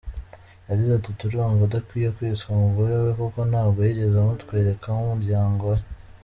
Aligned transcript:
Yagize 0.69 0.91
ati 0.95 1.11
“…Turumva 1.19 1.63
adakwiye 1.65 2.07
kwitwa 2.15 2.49
umugore 2.57 2.93
we 3.03 3.09
kuko 3.19 3.39
ntabwo 3.51 3.79
yigeze 3.87 4.15
umutwereka 4.19 4.85
nk’ 4.93 5.01
umuryango 5.07 5.63
we”. 5.73 5.79